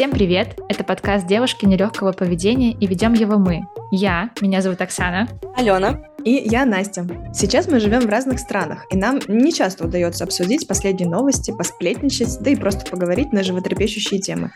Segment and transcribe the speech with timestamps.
[0.00, 0.58] Всем привет!
[0.70, 3.60] Это подкаст «Девушки нелегкого поведения» и ведем его мы.
[3.92, 5.28] Я, меня зовут Оксана.
[5.54, 6.00] Алена.
[6.24, 7.06] И я Настя.
[7.34, 12.38] Сейчас мы живем в разных странах, и нам не часто удается обсудить последние новости, посплетничать,
[12.40, 14.52] да и просто поговорить на животрепещущие темы.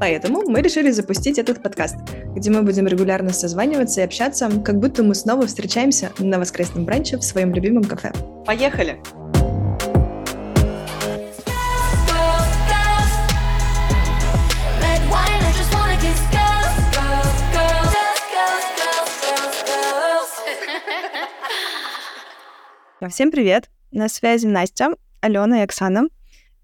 [0.00, 1.98] Поэтому мы решили запустить этот подкаст,
[2.34, 7.18] где мы будем регулярно созваниваться и общаться, как будто мы снова встречаемся на воскресном бранче
[7.18, 8.10] в своем любимом кафе.
[8.44, 9.00] Поехали!
[23.06, 23.70] Всем привет!
[23.92, 24.88] На связи Настя,
[25.20, 26.08] Алена и Оксана.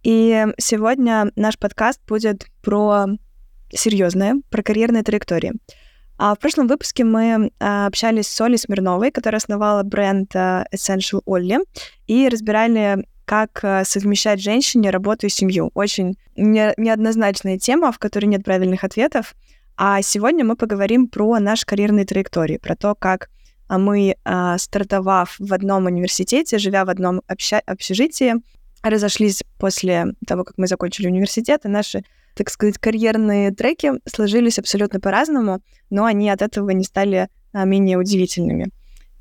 [0.03, 3.07] И сегодня наш подкаст будет про
[3.71, 5.53] серьезное, про карьерные траектории.
[6.19, 11.21] А в прошлом выпуске мы а, общались с Олей Смирновой, которая основала бренд а, Essential
[11.25, 11.59] Olly,
[12.09, 15.71] и разбирали, как а, совмещать женщине работу и семью.
[15.75, 19.37] Очень не, неоднозначная тема, в которой нет правильных ответов.
[19.77, 23.29] А сегодня мы поговорим про наши карьерные траектории, про то, как
[23.69, 28.35] а мы, а, стартовав в одном университете, живя в одном обща- общежитии,
[28.83, 32.05] разошлись после того, как мы закончили университет, и наши,
[32.35, 37.99] так сказать, карьерные треки сложились абсолютно по-разному, но они от этого не стали а, менее
[37.99, 38.71] удивительными.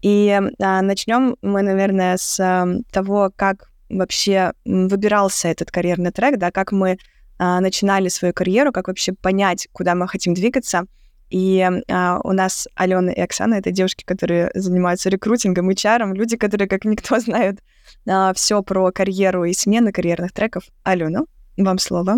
[0.01, 6.71] И а, начнем мы, наверное, с того, как вообще выбирался этот карьерный трек, да, как
[6.71, 6.97] мы
[7.39, 10.85] начинали свою карьеру, как вообще понять, куда мы хотим двигаться—
[11.33, 16.67] и а, у нас Алена и Оксана— это девушки, которые занимаются рекрутингом, HR, люди, которые
[16.67, 17.59] как никто знают
[18.07, 20.65] а, все про карьеру и смены карьерных треков.
[20.83, 21.21] Алена,
[21.57, 22.17] вам слово.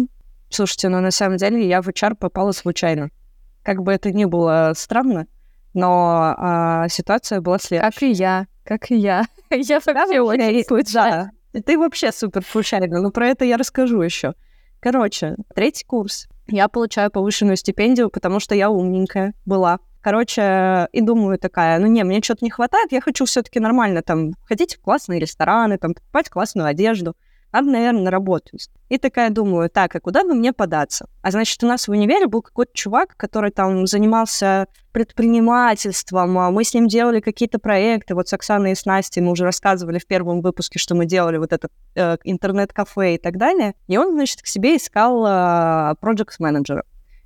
[0.50, 3.10] Слушайте, ну на самом деле я в HR попала случайно.
[3.64, 5.28] Как бы это ни было странно,
[5.74, 7.92] но а, ситуация была следующая.
[7.92, 9.24] Как и я, как и я.
[9.50, 11.32] Я вообще очень случайно.
[11.54, 14.34] Ты вообще супер случайно, но про это я расскажу еще.
[14.82, 19.80] Короче, третий курс я получаю повышенную стипендию, потому что я умненькая была.
[20.02, 24.34] Короче, и думаю такая, ну не, мне что-то не хватает, я хочу все-таки нормально там
[24.44, 27.16] ходить в классные рестораны, там покупать классную одежду
[27.56, 28.58] надо, наверное, на работу.
[28.90, 31.08] И такая думаю, так, а куда бы мне податься?
[31.22, 36.66] А значит, у нас в универе был какой-то чувак, который там занимался предпринимательством, а мы
[36.66, 38.14] с ним делали какие-то проекты.
[38.14, 41.38] Вот с Оксаной и с Настей мы уже рассказывали в первом выпуске, что мы делали
[41.38, 43.74] вот этот э, интернет-кафе и так далее.
[43.88, 46.84] И он, значит, к себе искал э, проект-менеджера.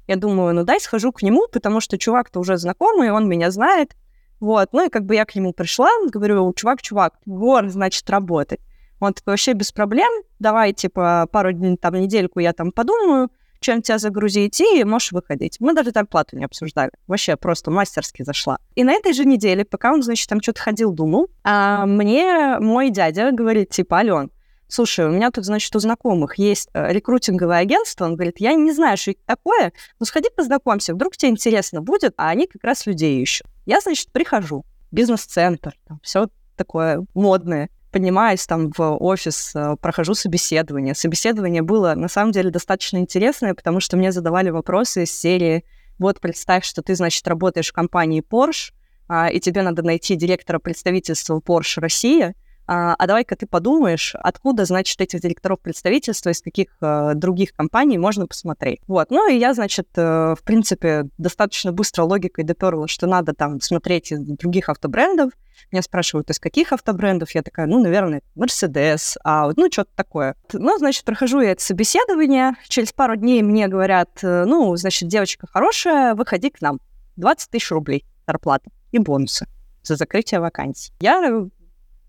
[0.07, 3.95] Я думаю, ну дай схожу к нему, потому что чувак-то уже знакомый, он меня знает.
[4.39, 8.59] Вот, ну и как бы я к нему пришла, говорю, чувак, чувак, вор, значит, работать.
[8.99, 13.29] Он такой, вообще без проблем, давай, типа, пару дней, там, недельку я там подумаю,
[13.59, 15.57] чем тебя загрузить, и можешь выходить.
[15.59, 16.91] Мы даже зарплату не обсуждали.
[17.07, 18.59] Вообще просто мастерски зашла.
[18.75, 22.89] И на этой же неделе, пока он, значит, там что-то ходил, думал, а мне мой
[22.89, 24.31] дядя говорит, типа, Ален,
[24.67, 28.05] слушай, у меня тут, значит, у знакомых есть э, рекрутинговое агентство.
[28.05, 32.13] Он говорит, я не знаю, что это такое, но сходи познакомься, вдруг тебе интересно будет,
[32.17, 33.47] а они как раз людей ищут.
[33.65, 40.95] Я, значит, прихожу, бизнес-центр, все такое модное поднимаюсь там в офис, э, прохожу собеседование.
[40.95, 45.65] Собеседование было, на самом деле, достаточно интересное, потому что мне задавали вопросы из серии
[45.97, 48.71] «Вот представь, что ты, значит, работаешь в компании Porsche,
[49.07, 52.35] а, и тебе надо найти директора представительства Porsche Россия,
[52.71, 57.97] а, а давай-ка ты подумаешь, откуда, значит, этих директоров представительства, из каких э, других компаний
[57.97, 58.79] можно посмотреть.
[58.85, 63.59] Вот, ну и я, значит, э, в принципе, достаточно быстро логикой доперла, что надо там
[63.59, 65.31] смотреть из других автобрендов,
[65.71, 67.31] меня спрашивают, из каких автобрендов?
[67.31, 70.35] Я такая, ну, наверное, Mercedes, а ну, что-то такое.
[70.53, 72.53] Ну, значит, прохожу я это собеседование.
[72.67, 76.79] Через пару дней мне говорят, э, ну, значит, девочка хорошая, выходи к нам.
[77.15, 79.47] 20 тысяч рублей зарплата и бонусы
[79.81, 80.93] за закрытие вакансий.
[81.01, 81.49] Я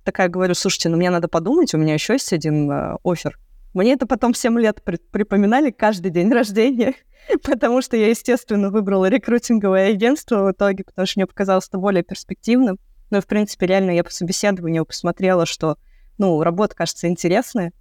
[0.04, 3.38] такая говорю, слушайте, ну мне надо подумать, у меня еще есть один э, офер.
[3.72, 6.94] Мне это потом 7 лет при- припоминали каждый день рождения,
[7.42, 12.02] потому что я, естественно, выбрала рекрутинговое агентство в итоге, потому что мне показалось это более
[12.02, 12.78] перспективным.
[13.10, 15.76] Ну, в принципе, реально я по собеседованию посмотрела, что,
[16.18, 17.72] ну, работа, кажется, интересная.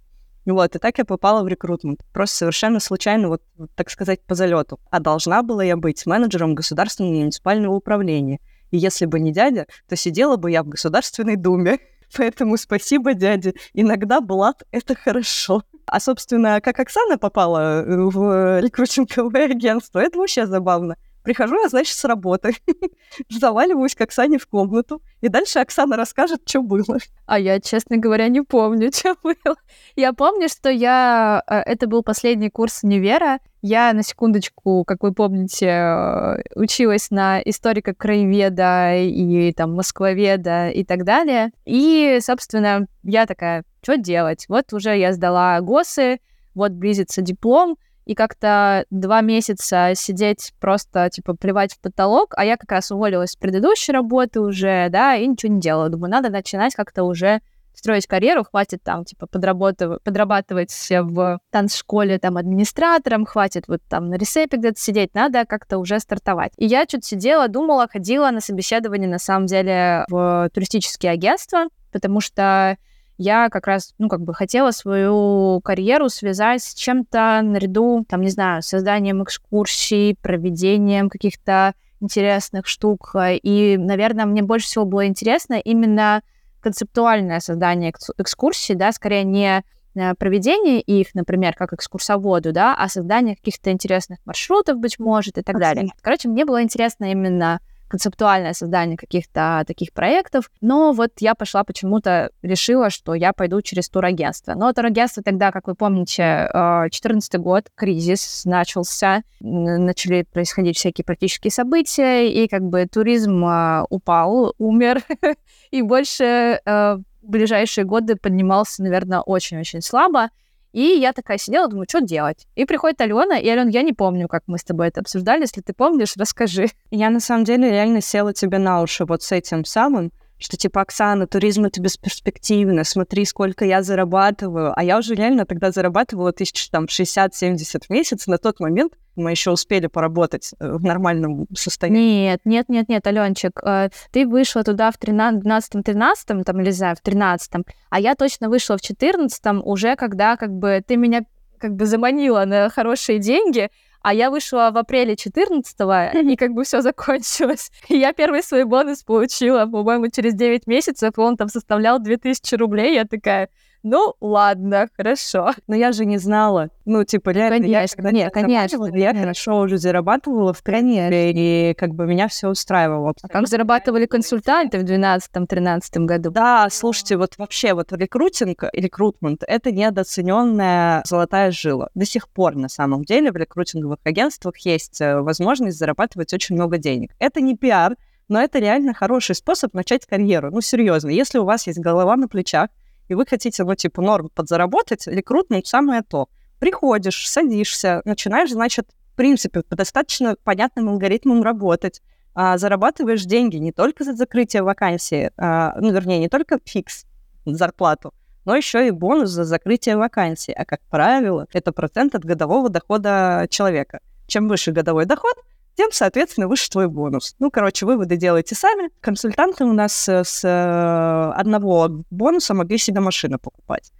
[0.46, 2.00] Вот, и так я попала в рекрутмент.
[2.12, 3.42] Просто совершенно случайно, вот,
[3.74, 4.80] так сказать, по залету.
[4.90, 8.40] А должна была я быть менеджером государственного муниципального управления.
[8.70, 11.78] И если бы не дядя, то сидела бы я в Государственной Думе.
[12.16, 13.52] Поэтому спасибо, дядя.
[13.72, 15.62] Иногда блат— это хорошо.
[15.86, 20.96] А, собственно, как Оксана попала в рекрутинговое агентство, это вообще забавно.
[21.22, 22.54] Прихожу я, значит, с работы,
[23.28, 26.98] заваливаюсь к Оксане в комнату, и дальше Оксана расскажет, что было.
[27.26, 29.56] А я, честно говоря, не помню, что было.
[29.96, 31.42] Я помню, что я...
[31.46, 33.38] Э, это был последний курс универа.
[33.62, 41.04] Я, на секундочку, как вы помните, э, училась на историка-краеведа и там москвоведа и так
[41.04, 41.50] далее.
[41.66, 44.46] И, собственно, я такая, что делать?
[44.48, 46.20] Вот уже я сдала ГОСы,
[46.54, 47.76] вот близится диплом,
[48.10, 53.30] и как-то два месяца сидеть просто, типа, плевать в потолок, а я как раз уволилась
[53.30, 55.88] с предыдущей работы уже, да, и ничего не делала.
[55.88, 57.40] Думаю, надо начинать как-то уже
[57.72, 64.56] строить карьеру, хватит там, типа, подрабатывать, в танцшколе там администратором, хватит вот там на ресепе
[64.56, 66.50] где-то сидеть, надо как-то уже стартовать.
[66.56, 72.20] И я что-то сидела, думала, ходила на собеседование, на самом деле, в туристические агентства, потому
[72.20, 72.76] что
[73.20, 78.30] я как раз, ну, как бы хотела свою карьеру связать с чем-то наряду, там, не
[78.30, 83.14] знаю, созданием экскурсий, проведением каких-то интересных штук.
[83.14, 86.22] И, наверное, мне больше всего было интересно именно
[86.62, 89.64] концептуальное создание экскурсий, да, скорее не
[89.94, 95.42] э, проведение их, например, как экскурсоводу, да, а создание каких-то интересных маршрутов, быть может, и
[95.42, 95.74] так Абсолютно.
[95.74, 95.92] далее.
[96.00, 102.30] Короче, мне было интересно именно концептуальное создание каких-то таких проектов, но вот я пошла почему-то,
[102.42, 104.54] решила, что я пойду через турагентство.
[104.54, 111.50] Но турагентство тогда, как вы помните, 2014 э, год, кризис начался, начали происходить всякие практические
[111.50, 115.02] события, и как бы туризм э, упал, умер,
[115.70, 120.30] и больше э, в ближайшие годы поднимался, наверное, очень-очень слабо.
[120.72, 122.46] И я такая сидела, думаю, что делать?
[122.54, 125.42] И приходит Алена, и, Алена, я не помню, как мы с тобой это обсуждали.
[125.42, 126.68] Если ты помнишь, расскажи.
[126.90, 130.82] Я, на самом деле, реально села тебе на уши вот с этим самым, что типа,
[130.82, 134.72] Оксана, туризм это бесперспективно, смотри, сколько я зарабатываю.
[134.74, 138.26] А я уже реально тогда зарабатывала тысяч там 60-70 в месяц.
[138.26, 142.24] На тот момент мы еще успели поработать э, в нормальном состоянии.
[142.24, 147.00] Нет, нет, нет, нет, Аленчик, э, ты вышла туда в 12-13, там, или, знаю, в
[147.00, 147.52] 13
[147.90, 151.24] а я точно вышла в 14 уже, когда как бы ты меня
[151.58, 153.70] как бы заманила на хорошие деньги,
[154.02, 157.70] а я вышла в апреле 14-го, и как бы все закончилось.
[157.88, 162.94] И я первый свой бонус получила, по-моему, через 9 месяцев, он там составлял 2000 рублей.
[162.94, 163.48] Я такая,
[163.82, 165.52] ну, ладно, хорошо.
[165.66, 166.70] Но я же не знала.
[166.84, 171.94] Ну, типа, реально, конечно, я, нет, конечно, я хорошо уже зарабатывала в принципе, и как
[171.94, 173.14] бы меня все устраивало.
[173.22, 176.30] А как зарабатывали консультанты в 2012-2013 году?
[176.30, 181.88] Да, слушайте, вот вообще вот рекрутинг, рекрутмент— это недооцененная золотая жила.
[181.94, 186.78] До сих пор, на самом деле, в рекрутинговых агентствах есть э, возможность зарабатывать очень много
[186.78, 187.12] денег.
[187.18, 187.96] Это не пиар,
[188.28, 190.50] но это реально хороший способ начать карьеру.
[190.52, 192.68] Ну, серьезно, если у вас есть голова на плечах,
[193.10, 196.28] и вы хотите, ну, типа, норм подзаработать, рекрутмент самое то.
[196.58, 202.02] Приходишь, садишься, начинаешь, значит, в принципе, по достаточно понятным алгоритмам работать,
[202.34, 207.04] а, зарабатываешь деньги не только за закрытие вакансии, а, ну, вернее, не только фикс,
[207.44, 208.14] зарплату,
[208.44, 210.52] но еще и бонус за закрытие вакансии.
[210.52, 214.00] А, как правило, это процент от годового дохода человека.
[214.26, 215.34] Чем выше годовой доход,
[215.76, 217.34] тем, соответственно, выше твой бонус.
[217.38, 218.90] Ну, короче, выводы делайте сами.
[219.00, 223.92] Консультанты у нас э, с э, одного бонуса могли себе машину покупать.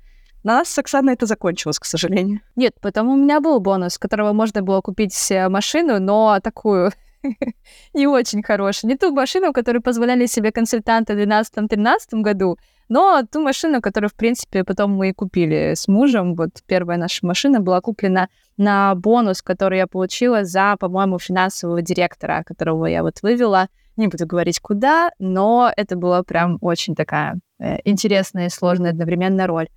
[0.43, 2.41] На нас с Оксаной это закончилось, к сожалению.
[2.57, 6.93] Нет, потому у меня был бонус, которого можно было купить машину, но такую
[7.95, 8.91] не очень хорошую.
[8.91, 12.59] Не ту машину, которую позволяли себе консультанты в 2012-2013 году,
[12.91, 16.35] но ту машину, которую, в принципе, потом мы и купили с мужем.
[16.35, 22.43] Вот первая наша машина была куплена на бонус, который я получила за, по-моему, финансового директора,
[22.45, 23.69] которого я вот вывела.
[23.97, 29.47] Не буду говорить куда, но это была прям очень такая э, интересная и сложная одновременно
[29.47, 29.69] роль.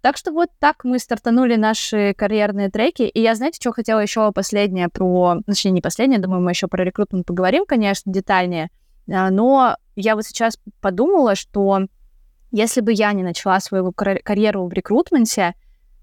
[0.00, 3.02] Так что вот так мы стартанули наши карьерные треки.
[3.02, 5.36] И я, знаете, что хотела еще последнее про...
[5.46, 8.70] Точнее, не последнее, думаю, мы еще про рекрутмент поговорим, конечно, детальнее.
[9.08, 11.86] А, но я вот сейчас подумала, что
[12.50, 15.54] если бы я не начала свою карьеру в рекрутменте,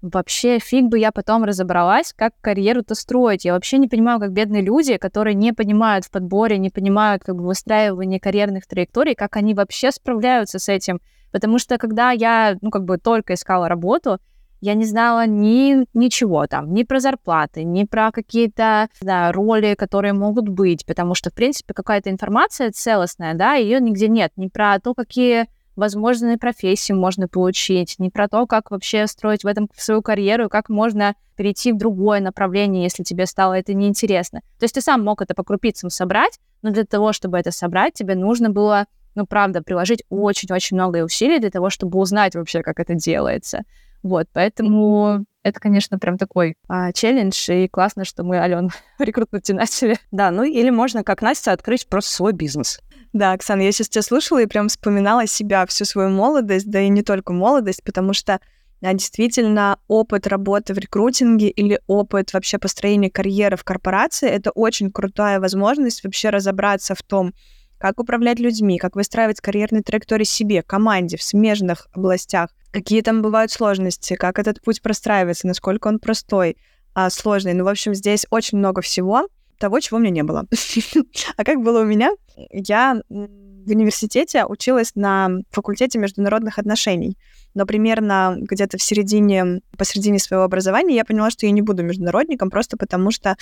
[0.02, 3.44] вообще фиг бы я потом разобралась, как карьеру-то строить.
[3.44, 7.36] Я вообще не понимаю, как бедные люди, которые не понимают в подборе, не понимают как
[7.36, 11.00] бы выстраивания карьерных траекторий, как они вообще справляются с этим.
[11.32, 14.18] Потому что когда я, ну, как бы только искала работу,
[14.60, 20.14] я не знала ни ничего там, ни про зарплаты, ни про какие-то да, роли, которые
[20.14, 24.78] могут быть, потому что, в принципе, какая-то информация целостная, да, ее нигде нет, ни про
[24.80, 30.02] то, какие возможные профессии можно получить, не про то, как вообще строить в этом свою
[30.02, 34.40] карьеру, как можно перейти в другое направление, если тебе стало это неинтересно.
[34.58, 37.94] То есть ты сам мог это по крупицам собрать, но для того, чтобы это собрать,
[37.94, 42.80] тебе нужно было, ну, правда, приложить очень-очень много усилий для того, чтобы узнать вообще, как
[42.80, 43.62] это делается.
[44.02, 49.54] Вот, поэтому это, конечно, прям такой а, челлендж, и классно, что мы, Ален, в рекрутменте
[49.54, 49.96] начали.
[50.10, 52.80] Да, ну или можно, как Настя, открыть просто свой бизнес.
[53.12, 56.88] Да, Оксана, я сейчас тебя слушала и прям вспоминала себя, всю свою молодость, да и
[56.88, 58.40] не только молодость, потому что
[58.82, 64.90] а, действительно опыт работы в рекрутинге или опыт вообще построения карьеры в корпорации— это очень
[64.90, 67.32] крутая возможность вообще разобраться в том,
[67.78, 73.50] как управлять людьми, как выстраивать карьерные траектории себе, команде в смежных областях, какие там бывают
[73.50, 76.56] сложности, как этот путь простраивается, насколько он простой,
[76.94, 77.54] а, сложный.
[77.54, 80.46] Ну, в общем, здесь очень много всего, того, чего у меня не было.
[81.36, 82.12] А как было у меня?
[82.52, 87.18] Я в университете училась на факультете международных отношений.
[87.54, 92.48] Но примерно где-то в середине, посередине своего образования я поняла, что я не буду международником,
[92.48, 93.36] просто потому что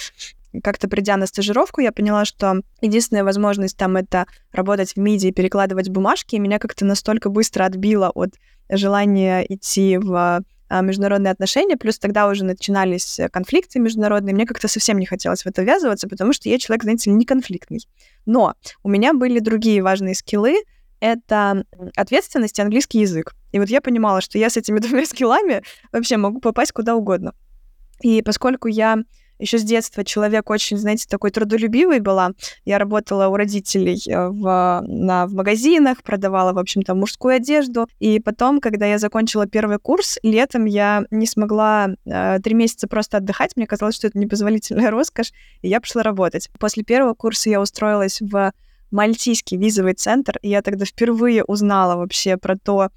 [0.62, 5.32] как-то придя на стажировку, я поняла, что единственная возможность там это работать в МИДе и
[5.32, 8.34] перекладывать бумажки, и меня как-то настолько быстро отбило от
[8.76, 14.98] желания идти в а, международные отношения, плюс тогда уже начинались конфликты международные, мне как-то совсем
[14.98, 17.86] не хотелось в это ввязываться, потому что я человек, знаете ли, не конфликтный.
[18.26, 20.56] Но у меня были другие важные скиллы,
[21.00, 21.64] это
[21.96, 23.34] ответственность и английский язык.
[23.52, 25.62] И вот я понимала, что я с этими двумя скиллами
[25.92, 27.34] вообще могу попасть куда угодно.
[28.00, 28.98] И поскольку я
[29.44, 32.32] еще с детства человек очень, знаете, такой трудолюбивый была.
[32.64, 37.86] Я работала у родителей э, в, на, в магазинах, продавала, в общем-то, мужскую одежду.
[38.00, 43.18] И потом, когда я закончила первый курс, летом я не смогла э, три месяца просто
[43.18, 43.52] отдыхать.
[43.56, 45.32] Мне казалось, что это непозволительная роскошь,
[45.62, 46.48] и я пошла работать.
[46.58, 48.52] После первого курса я устроилась в
[48.90, 52.90] Мальтийский визовый центр, и я тогда впервые узнала вообще про то,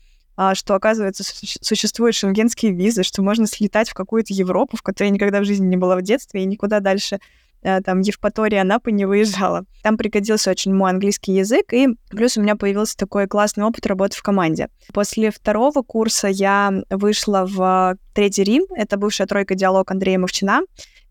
[0.54, 1.24] что, оказывается,
[1.62, 5.66] существуют шенгенские визы, что можно слетать в какую-то Европу, в которой я никогда в жизни
[5.66, 7.20] не была в детстве, и никуда дальше
[7.64, 9.66] э, там Евпатория, Анапы не выезжала.
[9.82, 14.16] Там пригодился очень мой английский язык, и плюс у меня появился такой классный опыт работы
[14.16, 14.70] в команде.
[14.94, 20.62] После второго курса я вышла в Третий Рим, это бывшая тройка диалог Андрея Мовчина,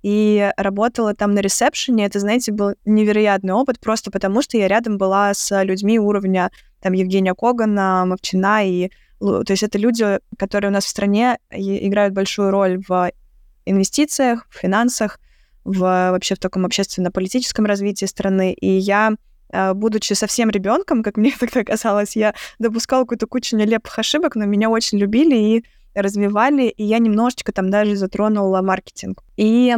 [0.03, 2.07] и работала там на ресепшене.
[2.07, 6.93] Это, знаете, был невероятный опыт, просто потому что я рядом была с людьми уровня там
[6.93, 12.51] Евгения Когана, Мовчина и то есть это люди, которые у нас в стране играют большую
[12.51, 13.11] роль в
[13.65, 15.19] инвестициях, в финансах,
[15.65, 18.53] в вообще в таком общественно-политическом развитии страны.
[18.53, 19.13] И я,
[19.51, 24.45] э, будучи совсем ребенком, как мне тогда казалось, я допускала какую-то кучу нелепых ошибок, но
[24.45, 29.23] меня очень любили и развивали, и я немножечко там даже затронула маркетинг.
[29.37, 29.75] И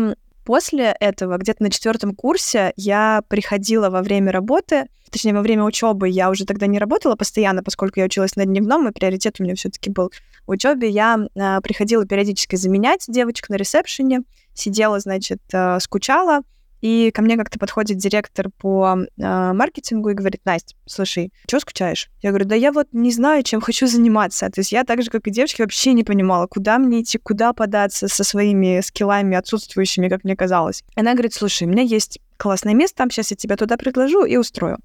[0.49, 6.09] после этого, где-то на четвертом курсе, я приходила во время работы точнее, во время учебы
[6.09, 9.55] я уже тогда не работала постоянно, поскольку я училась на дневном, и приоритет у меня
[9.55, 10.11] все-таки был
[10.47, 10.89] в учебе.
[10.89, 14.23] Я э, приходила периодически заменять девочек на ресепшене,
[14.55, 16.43] сидела, значит, э, скучала,
[16.81, 22.09] и ко мне как-то подходит директор по э, маркетингу и говорит, Настя, слушай, что скучаешь?
[22.23, 24.49] Я говорю, да я вот не знаю, чем хочу заниматься.
[24.51, 27.53] То есть я так же, как и девочки, вообще не понимала, куда мне идти, куда
[27.53, 30.85] податься со своими скиллами отсутствующими, как мне казалось.
[30.95, 34.79] Она говорит, слушай, у меня есть классное место, сейчас я тебя туда предложу и устрою.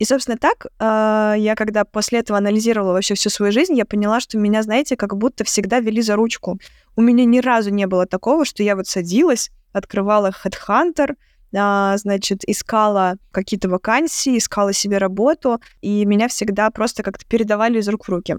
[0.00, 4.20] И, собственно, так э, я, когда после этого анализировала вообще всю свою жизнь, я поняла,
[4.20, 6.58] что меня, знаете, как будто всегда вели за ручку.
[6.96, 11.16] У меня ни разу не было такого, что я вот садилась, открывала Headhunter,
[11.54, 17.88] а, значит, искала какие-то вакансии, искала себе работу, и меня всегда просто как-то передавали из
[17.88, 18.36] рук в руки.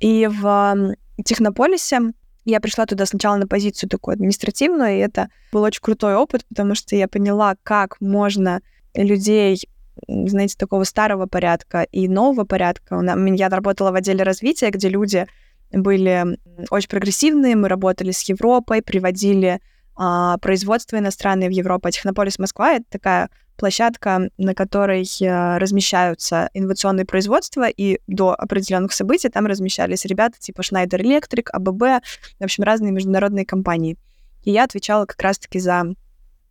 [0.00, 2.00] И в Технополисе
[2.44, 6.74] я пришла туда сначала на позицию такую административную, и это был очень крутой опыт, потому
[6.74, 8.60] что я поняла, как можно
[8.94, 9.60] людей
[10.08, 13.00] знаете, такого старого порядка и нового порядка.
[13.34, 15.26] Я работала в отделе развития, где люди
[15.72, 16.38] были
[16.70, 19.60] очень прогрессивные, мы работали с Европой, приводили
[20.02, 21.86] а, производство иностранное в Европу.
[21.86, 23.28] А Технополис Москва— это такая
[23.58, 30.62] площадка, на которой а, размещаются инновационные производства, и до определенных событий там размещались ребята типа
[30.62, 32.02] Schneider Electric, АББ,
[32.40, 33.98] в общем, разные международные компании.
[34.42, 35.84] И я отвечала как раз-таки за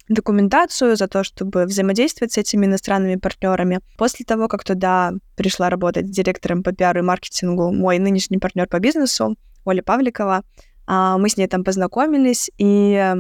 [0.10, 3.80] документацию, за то, чтобы взаимодействовать с этими иностранными партнерами.
[3.98, 8.78] После того, как туда пришла работать директором по пиару и маркетингу мой нынешний партнер по
[8.78, 10.44] бизнесу, Оля Павликова,
[10.86, 13.16] а, мы с ней там познакомились, и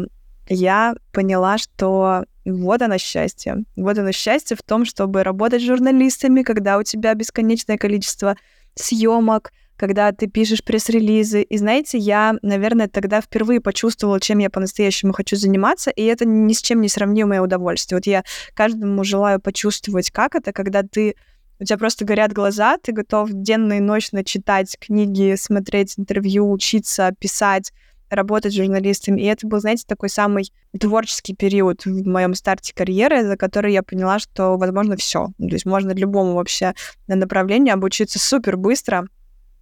[0.49, 3.63] я поняла, что вот оно счастье.
[3.75, 8.35] Вот оно счастье в том, чтобы работать с журналистами, когда у тебя бесконечное количество
[8.75, 11.41] съемок, когда ты пишешь пресс-релизы.
[11.41, 16.53] И знаете, я, наверное, тогда впервые почувствовала, чем я по-настоящему хочу заниматься, и это ни
[16.53, 17.97] с чем не сравнимое удовольствие.
[17.97, 21.15] Вот я каждому желаю почувствовать, как это, когда ты
[21.61, 27.13] у тебя просто горят глаза, ты готов денно и ночно читать книги, смотреть интервью, учиться,
[27.19, 27.73] писать,
[28.09, 29.15] работать журналистом.
[29.17, 33.83] И это был, знаете, такой самый творческий период в моем старте карьеры, за который я
[33.83, 35.27] поняла, что возможно все.
[35.37, 36.73] То есть можно любому вообще
[37.07, 39.07] направлению обучиться супер быстро,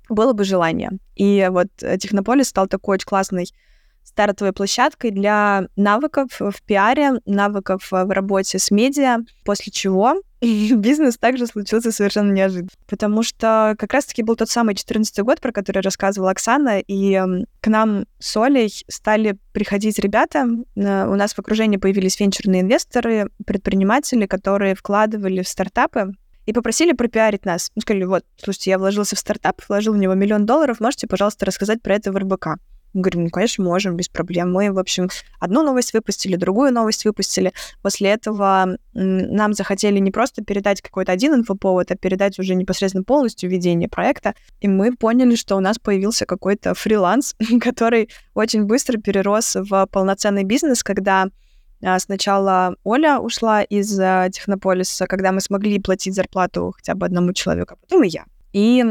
[0.10, 0.92] было бы желание.
[1.16, 3.52] И вот э, Технополис стал такой очень классной
[4.04, 10.22] стартовой площадкой для навыков в пиаре, навыков в работе с медиа, после чего
[10.76, 12.70] бизнес также случился совершенно неожиданно.
[12.88, 17.20] Потому что как раз-таки был тот самый 14 год, про который рассказывала Оксана, и
[17.62, 20.48] к нам с Олей стали приходить ребята.
[20.76, 26.14] Э, у нас в окружении появились венчурные инвесторы, предприниматели, которые вкладывали в стартапы,
[26.46, 27.72] и попросили пропиарить нас.
[27.76, 31.46] Ну, сказали, вот, слушайте, я вложился в стартап, вложил в него миллион долларов, можете, пожалуйста,
[31.46, 32.60] рассказать про это в РБК.
[32.98, 34.52] Мы говорим, ну, конечно, можем, без проблем.
[34.52, 35.08] Мы, в общем,
[35.40, 37.54] одну новость выпустили, другую новость выпустили.
[37.84, 43.52] После этого нам захотели не просто передать какой-то один инфоповод, а передать уже непосредственно полностью
[43.52, 44.34] ведение проекта.
[44.62, 50.44] И мы поняли, что у нас появился какой-то фриланс, который очень быстро перерос в полноценный
[50.44, 51.28] бизнес, когда
[51.84, 57.34] а, Сначала Оля ушла из а, Технополиса, когда мы смогли платить зарплату хотя бы одному
[57.34, 58.26] человеку, а потом и я.
[58.54, 58.84] И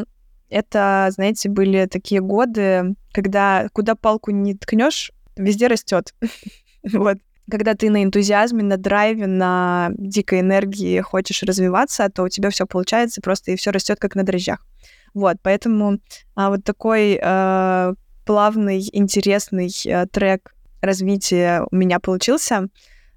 [0.49, 6.15] это, знаете, были такие годы, когда куда палку не ткнешь, везде растет.
[6.93, 7.17] вот.
[7.51, 12.67] Когда ты на энтузиазме, на драйве, на дикой энергии хочешь развиваться, то у тебя все
[12.67, 14.67] получается просто и все растет как на дрожжах.
[15.15, 15.99] Вот, поэтому
[16.35, 17.95] а, вот такой а,
[18.27, 22.69] плавный, интересный а, трек развития у меня получился,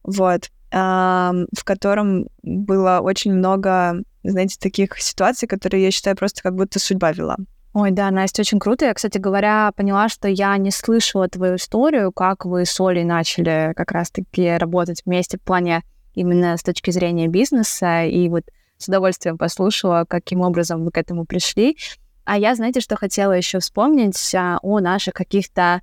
[0.03, 6.56] вот, а, в котором было очень много знаете, таких ситуаций, которые, я считаю, просто как
[6.56, 7.36] будто судьба вела.
[7.73, 8.85] Ой, да, Настя, очень круто.
[8.85, 13.73] Я, кстати говоря, поняла, что я не слышала твою историю, как вы с Олей начали
[13.75, 15.83] как раз-таки работать вместе в плане
[16.15, 18.43] именно с точки зрения бизнеса, и вот
[18.77, 21.77] с удовольствием послушала, каким образом вы к этому пришли.
[22.23, 25.81] А я, знаете, что хотела еще вспомнить а, о наших каких-то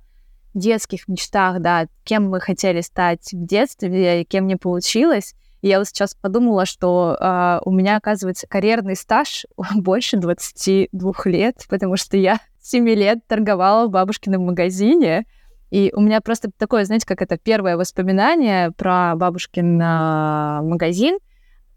[0.53, 5.35] детских мечтах, да, кем мы хотели стать в детстве, и кем не получилось.
[5.61, 9.45] И я вот сейчас подумала, что э, у меня, оказывается, карьерный стаж
[9.75, 15.25] больше 22 лет, потому что я 7 лет торговала в бабушкином магазине.
[15.69, 21.17] И у меня просто такое, знаете, как это первое воспоминание про бабушкин э, магазин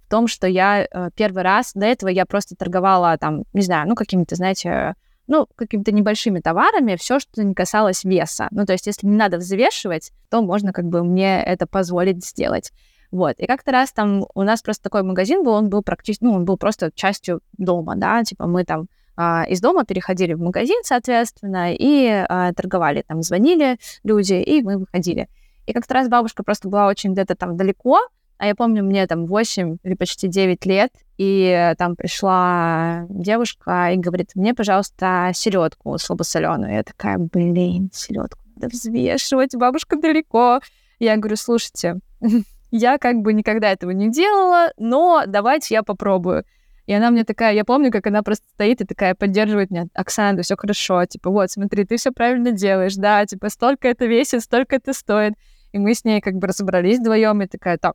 [0.06, 3.88] в том, что я э, первый раз, до этого я просто торговала там, не знаю,
[3.88, 4.94] ну, какими-то, знаете,
[5.26, 8.48] ну, какими-то небольшими товарами, все, что не касалось веса.
[8.50, 12.72] Ну, то есть, если не надо взвешивать, то можно как бы мне это позволить сделать.
[13.10, 13.38] Вот.
[13.38, 16.44] И как-то раз там у нас просто такой магазин был, он был практически, ну, он
[16.44, 18.86] был просто частью дома, да, типа мы там
[19.16, 24.78] а, из дома переходили в магазин, соответственно, и а, торговали, там звонили люди, и мы
[24.78, 25.28] выходили.
[25.66, 27.98] И как-то раз бабушка просто была очень где-то там далеко,
[28.38, 33.98] а я помню, мне там 8 или почти 9 лет, и там пришла девушка и
[33.98, 36.72] говорит, мне, пожалуйста, селедку слабосоленую.
[36.72, 40.60] Я такая, блин, селедку надо взвешивать, бабушка далеко.
[40.98, 41.98] Я говорю, слушайте,
[42.70, 46.44] я как бы никогда этого не делала, но давайте я попробую.
[46.86, 49.86] И она мне такая, я помню, как она просто стоит и такая поддерживает меня.
[49.94, 54.42] Оксана, все хорошо, типа, вот, смотри, ты все правильно делаешь, да, типа, столько это весит,
[54.42, 55.34] столько это стоит.
[55.72, 57.94] И мы с ней как бы разобрались вдвоем, и такая, так,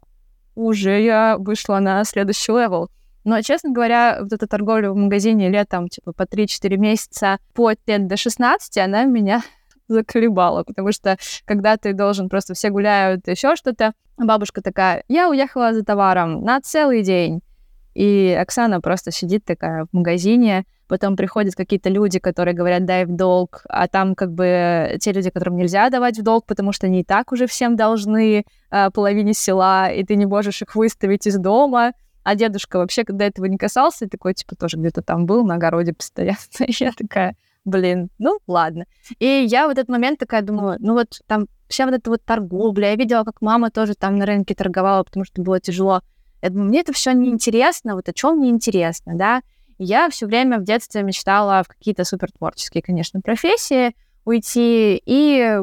[0.56, 2.90] уже я вышла на следующий level.
[3.26, 8.08] Но, честно говоря, вот эта торговля в магазине летом, типа, по 3-4 месяца, по лет
[8.08, 9.42] до 16, она меня
[9.88, 15.74] заколебала, потому что когда ты должен, просто все гуляют, еще что-то, бабушка такая, я уехала
[15.74, 17.42] за товаром на целый день.
[17.94, 23.16] И Оксана просто сидит такая в магазине, потом приходят какие-то люди, которые говорят, дай в
[23.16, 27.02] долг, а там как бы те люди, которым нельзя давать в долг, потому что они
[27.02, 31.38] и так уже всем должны а, половине села, и ты не можешь их выставить из
[31.38, 31.94] дома.
[32.24, 35.94] А дедушка вообще, когда этого не касался, такой, типа, тоже где-то там был на огороде
[35.94, 36.38] постоянно.
[36.68, 38.86] Я такая, блин, ну ладно.
[39.20, 42.92] И я в этот момент такая думала, ну вот там вся вот эта вот торговля,
[42.92, 46.02] я видела, как мама тоже там на рынке торговала, потому что было тяжело.
[46.42, 49.42] Я думаю, мне это все неинтересно, вот о чем мне интересно, да.
[49.80, 55.60] я все время в детстве мечтала в какие-то супер творческие, конечно, профессии уйти, и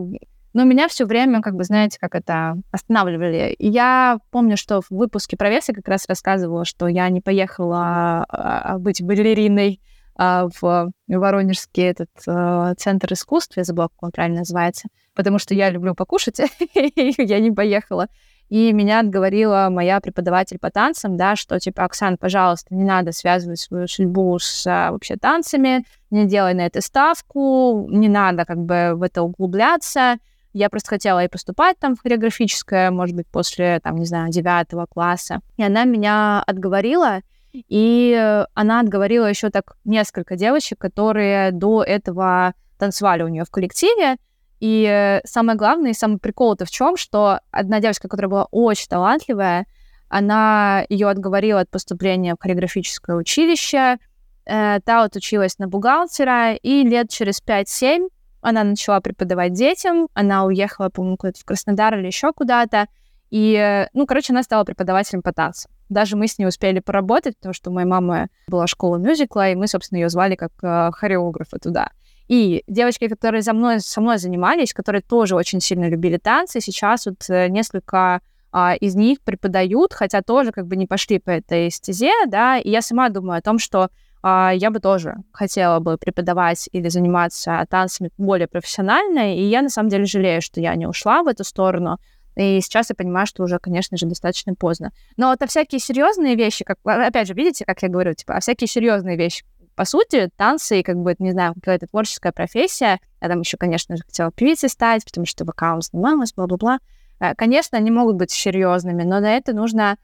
[0.55, 3.57] но меня все время, как бы, знаете, как это, останавливали.
[3.59, 8.27] Я помню, что в выпуске про вес я как раз рассказывала, что я не поехала
[8.29, 14.41] а, быть балериной а, в Воронежский этот а, центр искусств, я забыла, как он правильно
[14.41, 16.39] называется, потому что я люблю покушать,
[16.75, 18.09] я не поехала.
[18.53, 23.61] И меня отговорила моя преподаватель по танцам, да, что типа, Оксан, пожалуйста, не надо связывать
[23.61, 28.93] свою судьбу с а, вообще танцами, не делай на это ставку, не надо как бы
[28.95, 30.19] в это углубляться.
[30.53, 34.85] Я просто хотела и поступать там в хореографическое, может быть, после, там, не знаю, девятого
[34.85, 35.41] класса.
[35.57, 37.23] И она меня отговорила,
[37.53, 44.17] и она отговорила еще так несколько девочек, которые до этого танцевали у нее в коллективе.
[44.61, 49.67] И самое главное, и самый прикол-то в чем, что одна девочка, которая была очень талантливая,
[50.09, 53.97] она ее отговорила от поступления в хореографическое училище.
[54.45, 58.09] Э, та вот училась на бухгалтера, и лет через 5-7
[58.43, 60.09] она начала преподавать детям.
[60.13, 62.89] Она уехала, по-моему, куда-то в Краснодар или еще куда-то.
[63.31, 65.73] И, ну, короче, она стала преподавателем по танцам.
[65.93, 69.55] Даже мы с ней успели поработать, потому что у моей мамы была школа мюзикла, и
[69.55, 71.91] мы, собственно, ее звали как э, хореографа туда.
[72.29, 77.07] И девочки, которые за мной, со мной занимались, которые тоже очень сильно любили танцы, сейчас
[77.07, 78.21] вот э, несколько
[78.53, 82.71] а, из них преподают, хотя тоже как бы не пошли по этой стезе, да, и
[82.71, 83.89] я сама думаю о том, что
[84.23, 89.71] а, я бы тоже хотела бы преподавать или заниматься танцами более профессионально, и я на
[89.71, 91.99] самом деле жалею, что я не ушла в эту сторону,
[92.37, 94.93] и сейчас я понимаю, что уже, конечно же, достаточно поздно.
[95.17, 98.41] Но это всякие серьезные вещи, как, а, опять же, видите, как я говорю, типа, а
[98.41, 103.01] всякие серьезные вещи, по сути, танцы и, как бы, не знаю, какая-то творческая профессия.
[103.21, 106.79] Я там еще, конечно же, хотела певицей стать, потому что вокалом занималась, бла-бла-бла.
[107.21, 109.97] Э, конечно, они могут быть серьезными, но на это нужно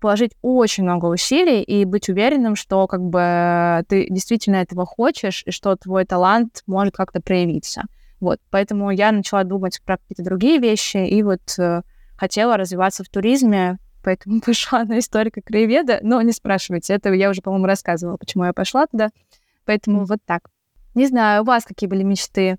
[0.00, 5.50] положить очень много усилий и быть уверенным, что как бы ты действительно этого хочешь и
[5.50, 7.84] что твой талант может как-то проявиться.
[8.24, 11.82] Вот, поэтому я начала думать про какие-то другие вещи и вот э,
[12.16, 15.98] хотела развиваться в туризме, поэтому пошла на историка краеведа.
[16.00, 19.10] Но не спрашивайте, это я уже, по-моему, рассказывала, почему я пошла туда.
[19.66, 20.06] Поэтому mm.
[20.06, 20.48] вот так.
[20.94, 22.56] Не знаю, у вас какие были мечты?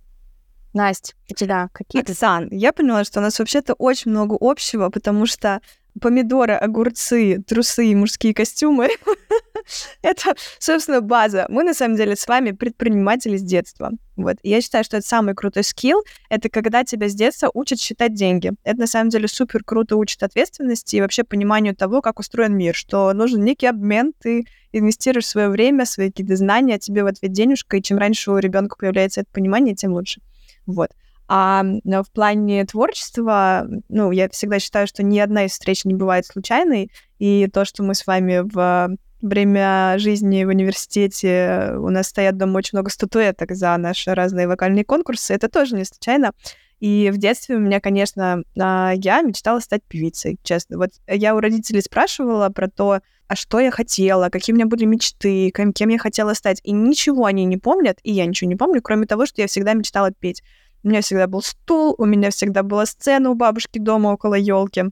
[0.74, 5.26] Настя, у тебя какие Оксан, я поняла, что у нас вообще-то очень много общего, потому
[5.26, 5.62] что
[6.00, 8.90] помидоры, огурцы, трусы и мужские костюмы—
[10.02, 11.46] это, собственно, база.
[11.50, 13.92] Мы, на самом деле, с вами предприниматели с детства.
[14.16, 14.38] Вот.
[14.44, 16.04] Я считаю, что это самый крутой скилл.
[16.30, 18.52] Это когда тебя с детства учат считать деньги.
[18.64, 22.76] Это, на самом деле, супер круто учит ответственности и вообще пониманию того, как устроен мир,
[22.76, 27.32] что нужен некий обмен, ты инвестируешь свое время, свои какие-то знания, а тебе в ответ
[27.32, 30.22] денежка, и чем раньше у ребенка появляется это понимание, тем лучше.
[30.66, 30.90] Вот.
[31.28, 36.26] А в плане творчества, ну, я всегда считаю, что ни одна из встреч не бывает
[36.26, 38.96] случайной, и то, что мы с вами в
[39.26, 44.86] время жизни в университете у нас стоят дома очень много статуэток за наши разные вокальные
[44.86, 46.32] конкурсы, это тоже не случайно.
[46.80, 50.78] И в детстве у меня, конечно, а, я мечтала стать певицей, честно.
[50.78, 54.86] Вот я у родителей спрашивала про то, а что я хотела, какие у меня были
[54.86, 56.60] мечты, кем, кем я хотела стать.
[56.64, 59.74] И ничего они не помнят, и я ничего не помню, кроме того, что я всегда
[59.74, 60.44] мечтала петь.
[60.84, 64.84] У меня всегда был стул, у меня всегда была сцена у бабушки дома около елки.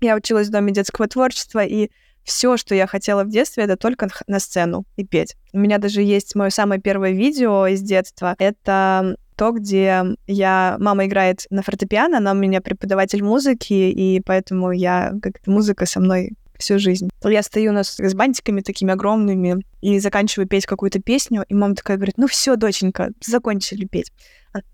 [0.00, 1.90] Я училась в Доме детского творчества, и
[2.24, 5.36] все, что я хотела в детстве, это только на сцену и петь.
[5.52, 8.34] У меня даже есть мое самое первое видео из детства.
[8.38, 10.76] Это то, где я...
[10.78, 15.12] Мама играет на фортепиано, она у меня преподаватель музыки, и поэтому я...
[15.22, 17.10] Как-то музыка со мной всю жизнь.
[17.22, 21.74] Я стою у нас с бантиками такими огромными и заканчиваю петь какую-то песню, и мама
[21.74, 24.12] такая говорит, ну все, доченька, закончили петь.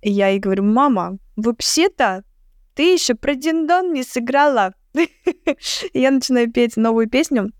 [0.02, 2.22] И я ей говорю, мама, вообще-то
[2.74, 4.74] ты еще про Диндон не сыграла.
[5.94, 7.52] Я начинаю петь новую песню.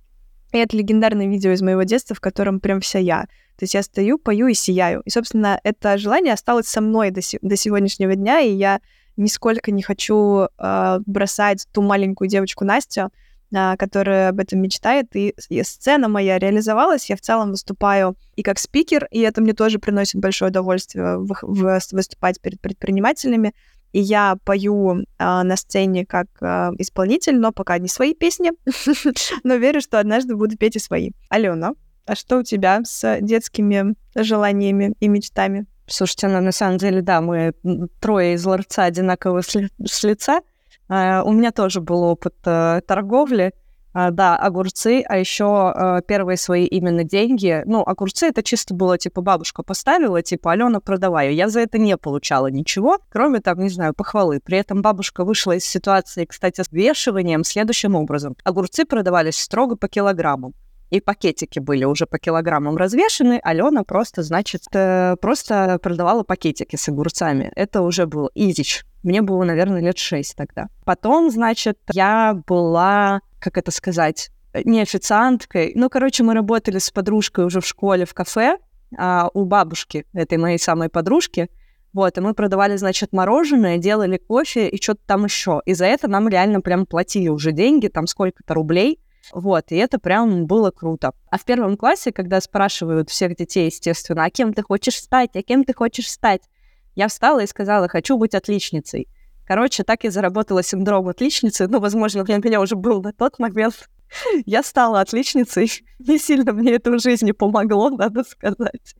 [0.52, 3.22] И это легендарное видео из моего детства, в котором прям вся я.
[3.56, 5.02] То есть я стою, пою и сияю.
[5.04, 8.80] И, собственно, это желание осталось со мной до, до сегодняшнего дня, и я
[9.16, 13.10] нисколько не хочу э, бросать ту маленькую девочку Настю,
[13.52, 15.14] а, которая об этом мечтает.
[15.16, 17.10] И, и сцена моя реализовалась.
[17.10, 21.36] Я в целом выступаю и как спикер, и это мне тоже приносит большое удовольствие в,
[21.42, 23.52] в, выступать перед предпринимателями.
[23.92, 28.53] И я пою э, на сцене как э, исполнитель, но пока не свои песни,
[29.44, 31.11] но верю, что однажды буду петь и свои.
[31.29, 31.72] Алена,
[32.07, 35.66] а что у тебя с детскими желаниями и мечтами?
[35.87, 37.53] Слушайте, ну, на самом деле, да, мы
[38.00, 40.40] трое из ларца одинаково с, ли, с лица.
[40.88, 43.53] Uh, у меня тоже был опыт uh, торговли.
[43.92, 47.62] Uh, да, огурцы, а еще первые свои именно деньги.
[47.66, 51.35] Ну, огурцы это чисто было, типа, бабушка поставила, типа, Алена, продавай.
[51.35, 54.40] Я за это не получала ничего, кроме, там, не знаю, похвалы.
[54.40, 58.37] При этом бабушка вышла из ситуации, кстати, с вешиванием следующим образом.
[58.44, 60.53] Огурцы продавались строго по килограмму
[60.90, 63.40] и пакетики были уже по килограммам развешены.
[63.42, 67.50] Алена просто, значит, э, просто продавала пакетики с огурцами.
[67.55, 68.85] Это уже был изич.
[69.03, 70.68] Мне было, наверное, лет шесть тогда.
[70.85, 74.31] Потом, значит, я была, как это сказать,
[74.64, 75.72] не официанткой.
[75.74, 78.59] Ну, короче, мы работали с подружкой уже в школе в кафе
[78.96, 81.48] а, у бабушки, этой моей самой подружки.
[81.92, 85.61] Вот, и мы продавали, значит, мороженое, делали кофе и что-то там еще.
[85.64, 89.00] И за это нам реально прям платили уже деньги, там сколько-то рублей.
[89.33, 91.12] Вот, и это прям было круто.
[91.31, 95.42] А в первом классе, когда спрашивают всех детей, естественно, а кем ты хочешь стать, а
[95.42, 96.42] кем ты хочешь стать,
[96.94, 99.09] я встала и сказала, хочу быть отличницей.
[99.50, 101.66] Короче, так я заработала синдром отличницы.
[101.66, 103.90] Ну, возможно, для меня уже был на тот момент.
[104.46, 105.68] Я стала отличницей.
[105.98, 108.94] Не сильно мне это в жизни помогло, надо сказать.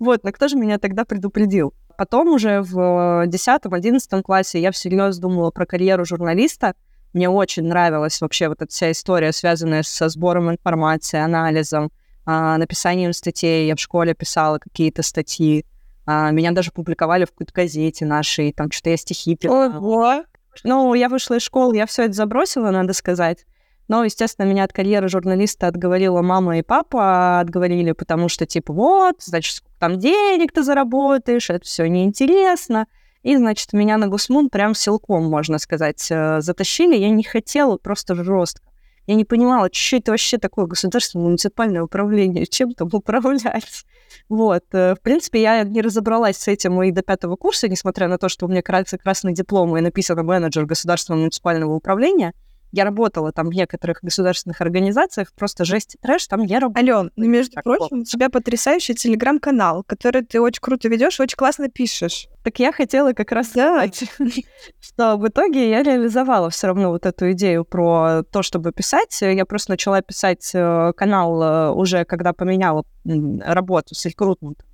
[0.00, 1.72] Вот, но кто же меня тогда предупредил?
[1.96, 6.74] Потом уже в 10-11 классе я всерьез думала про карьеру журналиста,
[7.12, 11.92] мне очень нравилась вообще вот эта вся история, связанная со сбором информации, анализом,
[12.26, 13.68] а, написанием статей.
[13.68, 15.64] Я в школе писала какие-то статьи.
[16.06, 19.76] А, меня даже публиковали в какой-то газете нашей, там что-то я стихи писала.
[19.76, 20.24] Ого!
[20.64, 23.46] Ну, я вышла из школы, я все это забросила, надо сказать.
[23.88, 29.16] Но, естественно, меня от карьеры журналиста отговорила мама и папа, отговорили, потому что, типа, вот,
[29.18, 32.86] значит, сколько там денег ты заработаешь, это все неинтересно.
[33.22, 36.96] И, значит, меня на Гусмун прям силком, можно сказать, э, затащили.
[36.96, 38.71] Я не хотела, просто жестко.
[39.06, 43.84] Я не понимала, что это вообще такое государственное муниципальное управление, чем там управлять.
[44.28, 44.64] Вот.
[44.72, 48.28] Э, в принципе, я не разобралась с этим и до пятого курса, несмотря на то,
[48.28, 52.32] что у меня красный диплом и написано менеджер государственного муниципального управления.
[52.72, 56.82] Я работала там в некоторых государственных организациях, просто жесть трэш, там я работала.
[56.82, 61.36] Ален, ну, между так прочим, у тебя потрясающий телеграм-канал, который ты очень круто ведешь, очень
[61.36, 62.28] классно пишешь.
[62.42, 64.04] Так я хотела как раз сказать,
[64.80, 69.16] что в итоге я реализовала все равно вот эту идею про то, чтобы писать.
[69.20, 74.66] Я просто начала писать э, канал э, уже, когда поменяла работу с рекрутментом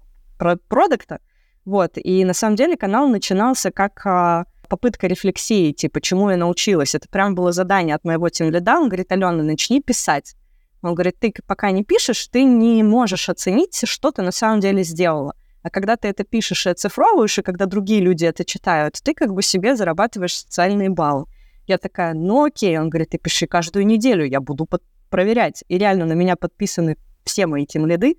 [0.69, 1.19] продукта.
[1.65, 6.95] Вот, и на самом деле канал начинался как а, попытка рефлексии, типа, чему я научилась.
[6.95, 8.79] Это прям было задание от моего тимлида.
[8.79, 10.35] Он говорит, Алена, начни писать.
[10.83, 14.85] Он говорит, ты пока не пишешь, ты не можешь оценить, что ты на самом деле
[14.85, 15.35] сделала.
[15.63, 19.33] А когда ты это пишешь и оцифровываешь, и когда другие люди это читают, ты как
[19.35, 21.27] бы себе зарабатываешь социальные баллы.
[21.67, 22.79] Я такая, ну окей.
[22.79, 25.65] Он говорит, ты пиши каждую неделю, я буду под- проверять.
[25.69, 28.17] И реально на меня подписаны все мои тимлиды,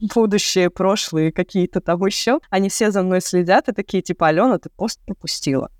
[0.00, 2.40] будущее, прошлые, какие-то там еще.
[2.50, 5.70] Они все за мной следят и такие, типа, Алена, ты пост пропустила.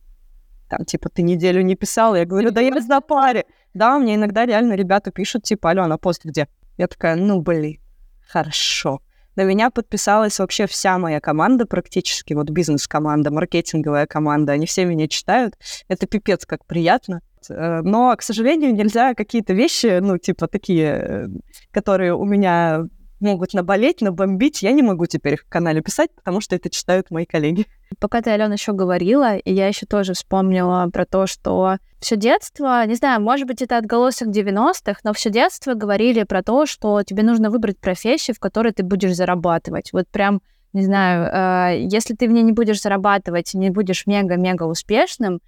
[0.68, 2.16] Там, типа, ты неделю не писала.
[2.16, 3.44] Я говорю, да я на паре.
[3.74, 6.48] Да, мне иногда реально ребята пишут, типа, Алена, пост где?
[6.76, 7.80] Я такая, ну, блин,
[8.26, 9.00] хорошо.
[9.36, 15.08] На меня подписалась вообще вся моя команда практически, вот бизнес-команда, маркетинговая команда, они все меня
[15.08, 15.54] читают.
[15.88, 17.20] Это пипец как приятно.
[17.50, 21.26] Э, но, к сожалению, нельзя какие-то вещи, ну, типа такие, э,
[21.72, 22.84] которые у меня
[23.24, 24.62] могут наболеть, набомбить.
[24.62, 27.66] Я не могу теперь в канале писать, потому что это читают мои коллеги.
[27.98, 32.86] Пока ты, Алена, еще говорила, и я еще тоже вспомнила про то, что все детство,
[32.86, 37.22] не знаю, может быть, это отголосок 90-х, но все детство говорили про то, что тебе
[37.22, 39.92] нужно выбрать профессию, в которой ты будешь зарабатывать.
[39.92, 40.40] Вот прям
[40.74, 41.30] не знаю,
[41.72, 45.40] э, если ты в ней не будешь зарабатывать, не будешь мега-мега успешным,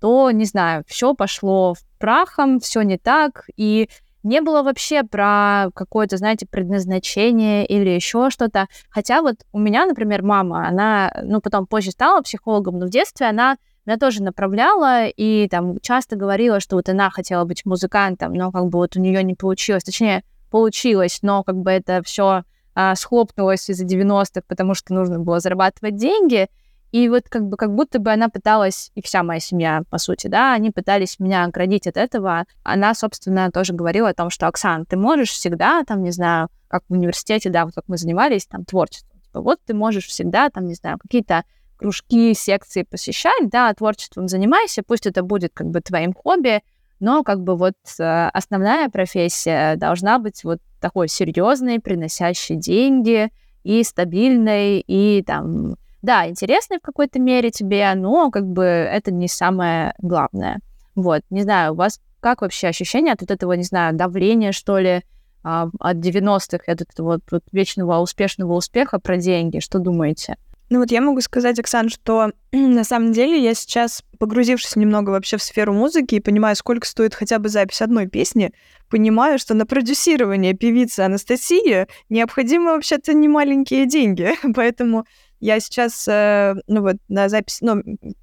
[0.00, 3.88] то, не знаю, все пошло в прахом, все не так, и
[4.24, 8.66] не было вообще про какое-то, знаете, предназначение или еще что-то.
[8.90, 13.26] Хотя вот у меня, например, мама, она, ну, потом позже стала психологом, но в детстве
[13.26, 13.56] она
[13.86, 18.64] меня тоже направляла и там часто говорила, что вот она хотела быть музыкантом, но как
[18.68, 19.84] бы вот у нее не получилось.
[19.84, 25.40] Точнее, получилось, но как бы это все а, схлопнулось из-за 90-х, потому что нужно было
[25.40, 26.48] зарабатывать деньги.
[26.94, 30.28] И вот как бы как будто бы она пыталась, и вся моя семья, по сути,
[30.28, 32.44] да, они пытались меня оградить от этого.
[32.62, 36.84] Она, собственно, тоже говорила о том, что, Оксан, ты можешь всегда, там, не знаю, как
[36.88, 39.18] в университете, да, вот как мы занимались, там, творчеством.
[39.24, 41.42] Типа, вот ты можешь всегда, там, не знаю, какие-то
[41.78, 46.62] кружки, секции посещать, да, творчеством занимайся, пусть это будет как бы твоим хобби,
[47.00, 53.32] но как бы вот э, основная профессия должна быть вот такой серьезной, приносящей деньги
[53.64, 55.74] и стабильной, и там
[56.04, 60.60] да, интересный в какой-то мере тебе, но как бы это не самое главное.
[60.94, 64.78] Вот, не знаю, у вас как вообще ощущение от вот этого, не знаю, давления, что
[64.78, 65.02] ли,
[65.42, 69.60] а, от 90-х, от этого вот, вот вечного успешного успеха про деньги?
[69.60, 70.36] Что думаете?
[70.68, 75.38] Ну вот я могу сказать, Оксан, что на самом деле я сейчас, погрузившись немного вообще
[75.38, 78.52] в сферу музыки и понимая, сколько стоит хотя бы запись одной песни,
[78.90, 84.32] понимаю, что на продюсирование певицы Анастасии необходимы вообще-то немаленькие деньги.
[84.54, 85.06] Поэтому
[85.40, 87.82] я сейчас, э, ну вот, на запись, ну,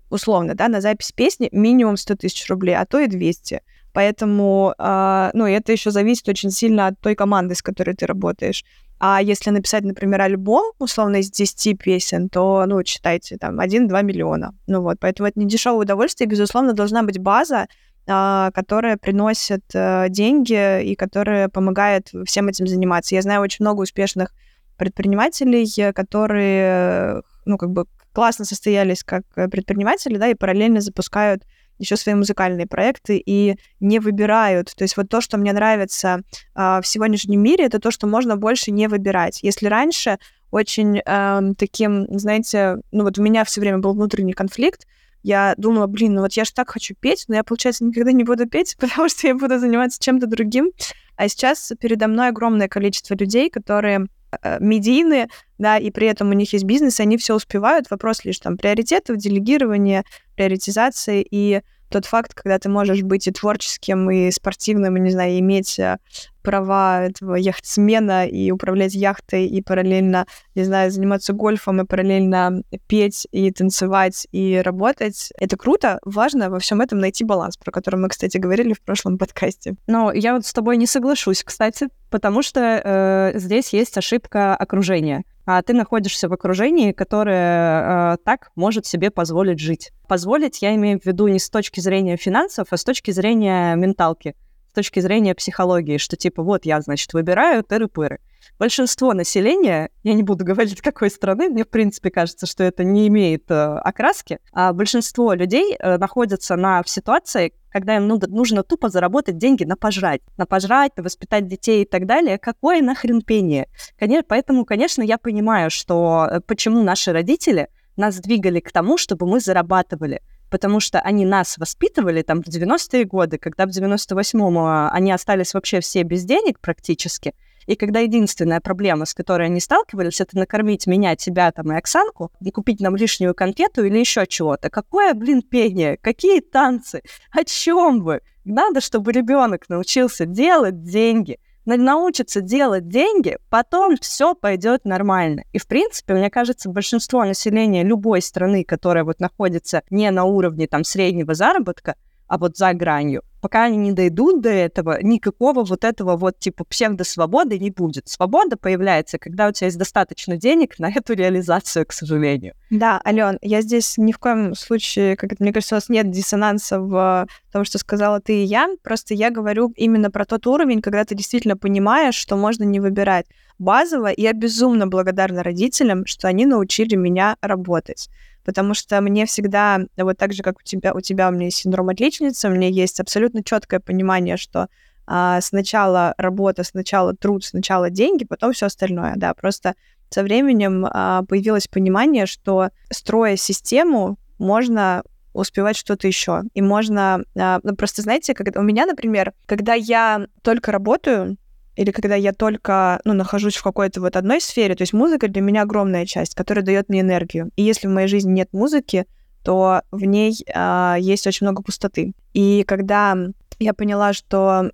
[0.09, 3.61] условно, да, на запись песни минимум 100 тысяч рублей, а то и 200.
[3.93, 8.63] Поэтому, э, ну, это еще зависит очень сильно от той команды, с которой ты работаешь.
[8.99, 14.53] А если написать, например, альбом, условно, из 10 песен, то, ну, считайте, там, 1-2 миллиона.
[14.67, 17.67] Ну вот, поэтому это не дешевое удовольствие, безусловно, должна быть база,
[18.07, 23.15] э, которая приносит э, деньги и которая помогает всем этим заниматься.
[23.15, 24.33] Я знаю очень много успешных
[24.81, 31.43] предпринимателей, которые, ну, как бы классно состоялись как предприниматели, да, и параллельно запускают
[31.77, 34.73] еще свои музыкальные проекты и не выбирают.
[34.75, 36.21] То есть вот то, что мне нравится
[36.55, 39.43] э, в сегодняшнем мире, это то, что можно больше не выбирать.
[39.43, 40.17] Если раньше
[40.49, 44.87] очень э, таким, знаете, ну вот у меня все время был внутренний конфликт,
[45.21, 48.23] я думала, блин, ну вот я же так хочу петь, но я, получается, никогда не
[48.23, 50.71] буду петь, потому что я буду заниматься чем-то другим.
[51.17, 54.20] А сейчас передо мной огромное количество людей, которые Э,
[54.59, 57.89] медийные, да, и при этом у них есть бизнес, и они все успевают.
[57.89, 60.03] Вопрос лишь там приоритетов, делегирования,
[60.35, 65.37] приоритизации и тот факт, когда ты можешь быть и творческим, и спортивным, и, не знаю,
[65.39, 65.97] иметь э,
[66.41, 70.25] права этого яхтсмена и управлять яхтой, и параллельно,
[70.55, 75.31] не знаю, заниматься гольфом, и параллельно петь, и танцевать, и работать.
[75.37, 79.17] Это круто, важно во всем этом найти баланс, про который мы, кстати, говорили в прошлом
[79.17, 79.75] подкасте.
[79.87, 85.23] Но я вот с тобой не соглашусь, кстати, потому что э, здесь есть ошибка окружения
[85.45, 89.91] а ты находишься в окружении, которое э, так может себе позволить жить.
[90.07, 94.35] Позволить я имею в виду не с точки зрения финансов, а с точки зрения менталки.
[94.69, 98.19] с точки зрения психологии, что типа вот я, значит, выбираю тыры-пыры.
[98.59, 103.07] Большинство населения, я не буду говорить какой страны, мне в принципе кажется, что это не
[103.07, 108.63] имеет э, окраски, а большинство людей э, находятся на, в ситуации, когда им нужно, нужно
[108.63, 112.37] тупо заработать деньги на пожрать, на пожрать, на воспитать детей и так далее.
[112.37, 113.67] Какое нахрен пение?
[113.97, 119.27] Конечно, поэтому, конечно, я понимаю, что э, почему наши родители нас двигали к тому, чтобы
[119.27, 124.91] мы зарабатывали потому что они нас воспитывали там в 90-е годы, когда в 98-м а,
[124.91, 127.33] они остались вообще все без денег практически,
[127.67, 132.31] и когда единственная проблема, с которой они сталкивались, это накормить меня, тебя там и Оксанку,
[132.41, 134.69] и купить нам лишнюю конфету или еще чего-то.
[134.69, 135.97] Какое, блин, пение?
[135.97, 137.01] Какие танцы?
[137.31, 138.21] О чем вы?
[138.43, 145.43] Надо, чтобы ребенок научился делать деньги научится делать деньги, потом все пойдет нормально.
[145.53, 150.67] И, в принципе, мне кажется, большинство населения любой страны, которая вот находится не на уровне
[150.67, 151.95] там среднего заработка,
[152.27, 153.23] а вот за гранью.
[153.41, 158.07] Пока они не дойдут до этого, никакого вот этого вот типа псевдосвободы не будет.
[158.07, 162.53] Свобода появляется, когда у тебя есть достаточно денег на эту реализацию, к сожалению.
[162.69, 166.11] Да, Ален, я здесь ни в коем случае, как это, мне кажется, у нас нет
[166.11, 168.69] диссонанса в том, что сказала ты и я.
[168.83, 173.25] Просто я говорю именно про тот уровень, когда ты действительно понимаешь, что можно не выбирать.
[173.57, 178.09] Базово я безумно благодарна родителям, что они научили меня работать
[178.43, 181.57] потому что мне всегда, вот так же, как у тебя, у тебя у меня есть
[181.57, 184.67] синдром отличницы, у меня есть абсолютно четкое понимание, что
[185.07, 189.75] а, сначала работа, сначала труд, сначала деньги, потом все остальное, да, просто
[190.09, 196.41] со временем а, появилось понимание, что строя систему, можно успевать что-то еще.
[196.53, 197.23] И можно...
[197.37, 201.37] А, ну, просто, знаете, когда у меня, например, когда я только работаю,
[201.81, 205.41] или когда я только, ну, нахожусь в какой-то вот одной сфере, то есть музыка для
[205.41, 207.49] меня огромная часть, которая дает мне энергию.
[207.55, 209.07] И если в моей жизни нет музыки,
[209.43, 212.13] то в ней э, есть очень много пустоты.
[212.33, 213.17] И когда
[213.57, 214.69] я поняла, что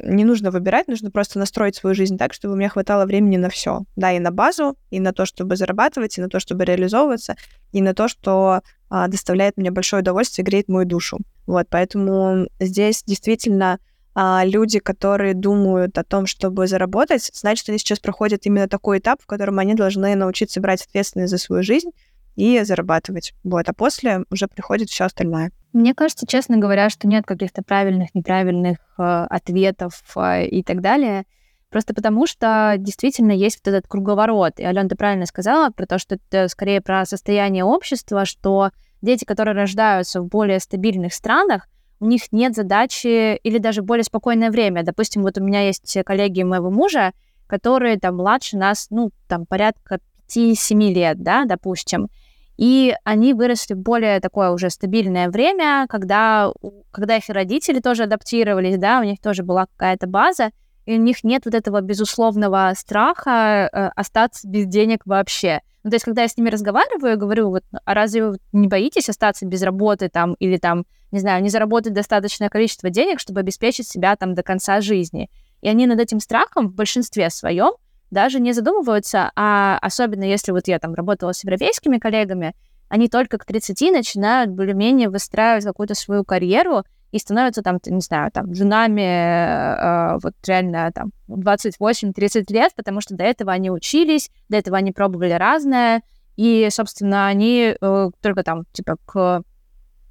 [0.00, 3.50] не нужно выбирать, нужно просто настроить свою жизнь так, чтобы у меня хватало времени на
[3.50, 3.80] все.
[3.96, 7.34] Да, и на базу, и на то, чтобы зарабатывать, и на то, чтобы реализовываться,
[7.72, 11.18] и на то, что а, доставляет мне большое удовольствие, греет мою душу.
[11.46, 13.80] Вот, поэтому здесь действительно
[14.14, 19.22] а, люди, которые думают о том, чтобы заработать, значит, они сейчас проходят именно такой этап,
[19.22, 21.90] в котором они должны научиться брать ответственность за свою жизнь
[22.36, 23.34] и зарабатывать.
[23.44, 25.50] Вот, а после уже приходит все остальное.
[25.72, 31.24] Мне кажется, честно говоря, что нет каких-то правильных, неправильных э, ответов э, и так далее.
[31.70, 34.60] Просто потому что действительно есть вот этот круговорот.
[34.60, 38.70] И, Алена, ты правильно сказала про то, что это скорее про состояние общества, что
[39.00, 41.66] дети, которые рождаются в более стабильных странах,
[42.02, 44.82] у них нет задачи или даже более спокойное время.
[44.82, 47.12] Допустим, вот у меня есть коллеги моего мужа,
[47.46, 52.08] которые там младше нас, ну, там порядка 5-7 лет, да, допустим.
[52.56, 56.52] И они выросли в более такое уже стабильное время, когда,
[56.90, 60.50] когда их родители тоже адаптировались, да, у них тоже была какая-то база,
[60.86, 65.60] и у них нет вот этого безусловного страха э, остаться без денег вообще.
[65.84, 69.08] Ну, то есть, когда я с ними разговариваю, говорю, вот, а разве вы не боитесь
[69.08, 73.88] остаться без работы там или там, не знаю, не заработать достаточное количество денег, чтобы обеспечить
[73.88, 75.28] себя там до конца жизни?
[75.60, 77.72] И они над этим страхом в большинстве своем
[78.10, 82.54] даже не задумываются, а особенно если вот я там работала с европейскими коллегами,
[82.88, 88.32] они только к 30 начинают более-менее выстраивать какую-то свою карьеру, и становятся там, не знаю,
[88.32, 94.56] там, женами э, вот реально там 28-30 лет, потому что до этого они учились, до
[94.56, 96.02] этого они пробовали разное,
[96.36, 99.42] и, собственно, они э, только там, типа, к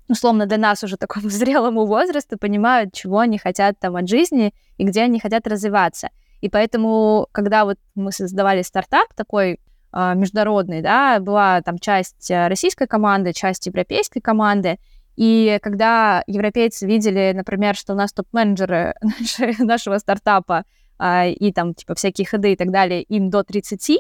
[0.08, 4.84] условно для нас уже такому зрелому возрасту понимают, чего они хотят там от жизни и
[4.84, 6.10] где они хотят развиваться.
[6.42, 9.60] И поэтому, когда вот мы создавали стартап такой
[9.94, 14.78] э, международный, да, была там часть э, российской команды, часть европейской команды,
[15.22, 18.96] и когда европейцы видели, например, что у нас топ-менеджеры
[19.60, 20.64] нашего стартапа
[20.98, 24.00] а, и там, типа, всякие ходы и так далее, им до 30,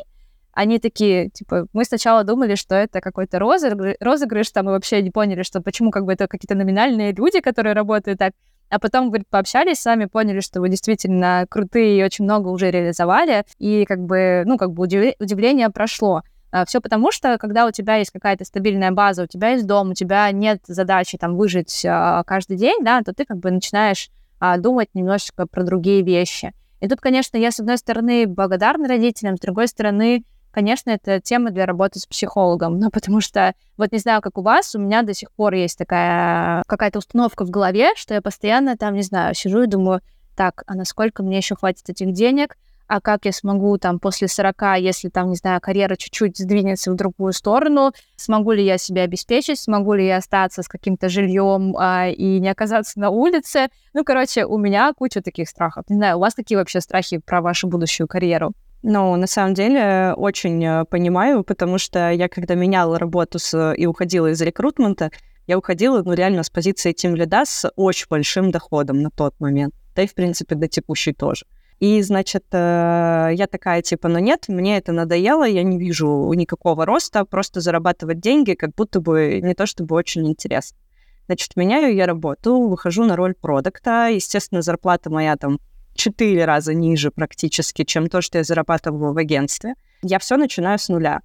[0.54, 5.12] они такие, типа, мы сначала думали, что это какой-то розыгрыш, розыгрыш, там, и вообще не
[5.12, 8.34] поняли, что почему как бы это какие-то номинальные люди, которые работают так.
[8.70, 13.46] А потом, говорит, пообщались сами, поняли, что вы действительно крутые и очень много уже реализовали,
[13.60, 14.86] и как бы, ну, как бы
[15.20, 16.24] удивление прошло.
[16.52, 19.92] А, Все потому, что когда у тебя есть какая-то стабильная база, у тебя есть дом,
[19.92, 24.10] у тебя нет задачи там выжить а, каждый день, да, то ты как бы начинаешь
[24.40, 26.54] а, думать немножечко про другие вещи.
[26.82, 31.52] И тут, конечно, я, с одной стороны, благодарна родителям, с другой стороны, конечно, это тема
[31.52, 35.04] для работы с психологом, ну, потому что, вот не знаю, как у вас, у меня
[35.04, 39.36] до сих пор есть такая какая-то установка в голове, что я постоянно там, не знаю,
[39.36, 40.02] сижу и думаю,
[40.36, 42.58] так, а насколько мне еще хватит этих денег,
[42.92, 46.96] а как я смогу там после 40, если там, не знаю, карьера чуть-чуть сдвинется в
[46.96, 52.10] другую сторону, смогу ли я себя обеспечить, смогу ли я остаться с каким-то жильем а,
[52.10, 53.69] и не оказаться на улице.
[53.94, 55.85] Ну, короче, у меня куча таких страхов.
[55.87, 58.52] Не знаю, у вас какие вообще страхи про вашу будущую карьеру?
[58.83, 63.85] Ну, на самом деле, очень э, понимаю, потому что я, когда меняла работу с, и
[63.85, 65.12] уходила из рекрутмента,
[65.48, 69.73] я уходила, ну, реально с позиции тем лида с очень большим доходом на тот момент.
[69.96, 71.46] Да и, в принципе, до текущей тоже.
[71.82, 76.86] И, значит, э, я такая, типа, ну нет, мне это надоело, я не вижу никакого
[76.86, 80.77] роста, просто зарабатывать деньги, как будто бы не то чтобы очень интересно.
[81.25, 85.60] Значит, меняю я работу, выхожу на роль продукта, естественно, зарплата моя там
[85.96, 89.73] четыре раза ниже практически, чем то, что я зарабатываю в агентстве.
[90.04, 91.21] Я все начинаю с нуля.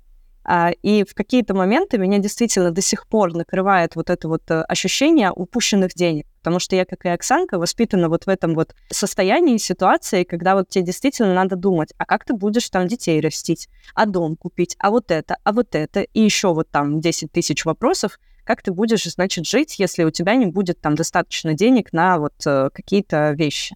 [0.48, 4.62] А, и в какие-то моменты меня действительно до сих пор накрывает вот это вот э,
[4.62, 6.26] ощущение упущенных денег.
[6.38, 10.68] Потому что я, как и Оксанка, воспитана вот в этом вот состоянии, ситуации, когда вот
[10.68, 14.90] тебе действительно надо думать, а как ты будешь там детей растить, а дом купить, а
[14.90, 19.02] вот это, а вот это, и еще вот там 10 тысяч вопросов, как ты будешь,
[19.02, 23.74] значит, жить, если у тебя не будет там достаточно денег на вот э, какие-то вещи.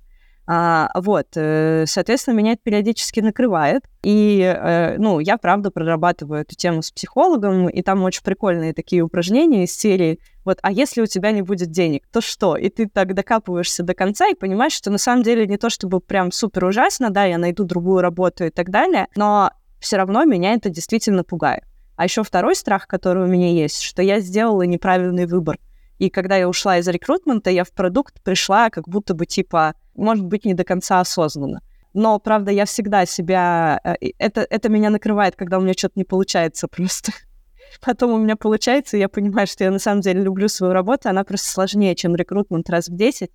[0.53, 3.85] А, вот, э, соответственно, меня это периодически накрывает.
[4.03, 9.03] И, э, ну, я, правда, прорабатываю эту тему с психологом, и там очень прикольные такие
[9.03, 12.57] упражнения из серии вот, а если у тебя не будет денег, то что?
[12.57, 16.01] И ты так докапываешься до конца и понимаешь, что на самом деле не то чтобы
[16.01, 20.55] прям супер ужасно, да, я найду другую работу и так далее, но все равно меня
[20.55, 21.65] это действительно пугает.
[21.97, 25.59] А еще второй страх, который у меня есть, что я сделала неправильный выбор.
[25.99, 30.25] И когда я ушла из рекрутмента, я в продукт пришла как будто бы типа может
[30.25, 31.61] быть, не до конца осознанно.
[31.93, 33.81] Но, правда, я всегда себя...
[33.85, 37.13] Э, это, это меня накрывает, когда у меня что-то не получается просто.
[37.81, 41.09] Потом у меня получается, и я понимаю, что я на самом деле люблю свою работу,
[41.09, 43.31] она просто сложнее, чем рекрутмент раз в 10.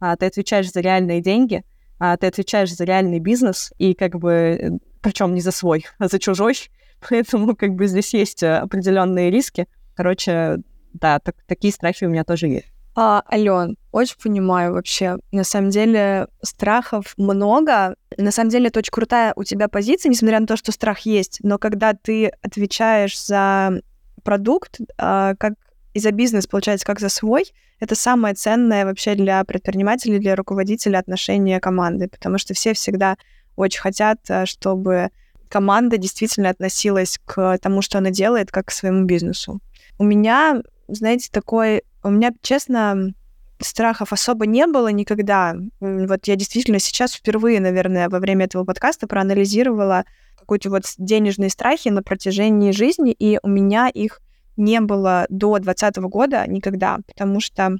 [0.00, 1.64] А, ты отвечаешь за реальные деньги,
[1.98, 4.70] а, ты отвечаешь за реальный бизнес, и как бы, э,
[5.02, 6.56] причем не за свой, а за чужой.
[7.08, 9.66] Поэтому как бы здесь есть э, определенные риски.
[9.94, 10.58] Короче,
[10.92, 12.72] да, так, такие страхи у меня тоже есть.
[12.96, 15.18] А, Ален, очень понимаю вообще.
[15.32, 17.96] На самом деле страхов много.
[18.16, 21.38] На самом деле это очень крутая у тебя позиция, несмотря на то, что страх есть.
[21.42, 23.80] Но когда ты отвечаешь за
[24.22, 25.54] продукт, а, как
[25.92, 30.98] и за бизнес, получается, как за свой, это самое ценное вообще для предпринимателей, для руководителя
[30.98, 33.16] отношения команды, потому что все всегда
[33.56, 35.10] очень хотят, а, чтобы
[35.48, 39.60] команда действительно относилась к тому, что она делает, как к своему бизнесу.
[39.98, 43.12] У меня, знаете, такой у меня, честно,
[43.64, 45.54] страхов особо не было никогда.
[45.80, 50.04] Вот я действительно сейчас впервые, наверное, во время этого подкаста проанализировала
[50.38, 54.20] какие-то вот денежные страхи на протяжении жизни, и у меня их
[54.56, 57.76] не было до 2020 года никогда, потому что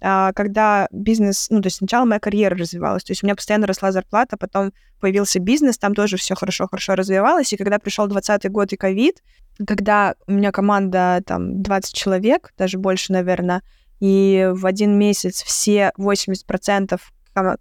[0.00, 3.66] а, когда бизнес, ну, то есть сначала моя карьера развивалась, то есть у меня постоянно
[3.66, 8.72] росла зарплата, потом появился бизнес, там тоже все хорошо-хорошо развивалось, и когда пришел 20 год
[8.72, 9.22] и ковид,
[9.66, 13.62] когда у меня команда там 20 человек, даже больше, наверное,
[14.04, 17.00] и в один месяц все 80%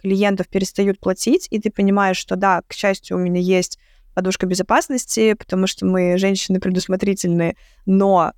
[0.01, 3.79] клиентов перестают платить, и ты понимаешь, что да, к счастью, у меня есть
[4.13, 8.33] подушка безопасности, потому что мы женщины предусмотрительные, но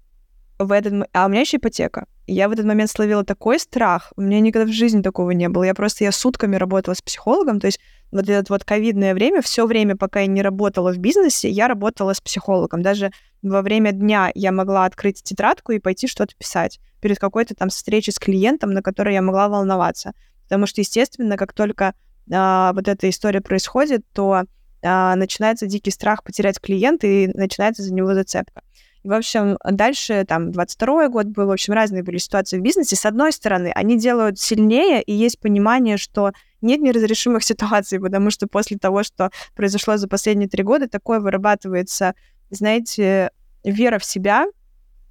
[0.59, 1.09] в этот...
[1.13, 2.05] А у меня еще ипотека.
[2.27, 4.11] Я в этот момент словила такой страх.
[4.15, 5.63] У меня никогда в жизни такого не было.
[5.63, 7.59] Я просто я сутками работала с психологом.
[7.59, 7.79] То есть
[8.11, 12.13] вот это вот ковидное время, все время, пока я не работала в бизнесе, я работала
[12.13, 12.81] с психологом.
[12.81, 13.11] Даже
[13.41, 18.13] во время дня я могла открыть тетрадку и пойти что-то писать перед какой-то там встречей
[18.13, 20.13] с клиентом, на которой я могла волноваться.
[20.43, 21.93] Потому что, естественно, как только
[22.31, 24.43] а, вот эта история происходит, то
[24.83, 28.61] а, начинается дикий страх потерять клиента и начинается за него зацепка.
[29.05, 32.95] В общем, дальше там 22 год был, в общем, разные были ситуации в бизнесе.
[32.95, 36.31] С одной стороны, они делают сильнее, и есть понимание, что
[36.61, 42.15] нет неразрешимых ситуаций, потому что после того, что произошло за последние три года, такое вырабатывается,
[42.49, 43.29] знаете,
[43.63, 44.47] вера в себя,